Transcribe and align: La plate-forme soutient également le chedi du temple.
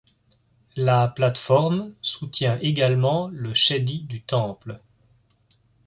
La 0.75 1.07
plate-forme 1.09 1.93
soutient 2.01 2.57
également 2.59 3.27
le 3.27 3.53
chedi 3.53 3.99
du 4.01 4.23
temple. 4.23 4.79